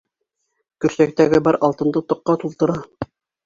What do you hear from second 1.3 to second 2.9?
бар алтынды тоҡҡа тултыра.